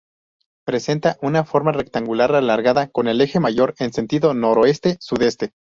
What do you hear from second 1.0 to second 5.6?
una forma rectangular alargada con el eje mayor en sentido noroeste-sudeste.